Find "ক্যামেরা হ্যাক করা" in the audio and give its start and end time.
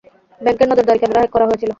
1.01-1.45